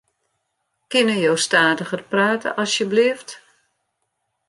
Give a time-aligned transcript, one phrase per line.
[0.91, 3.29] Kinne jo stadiger prate asjebleaft?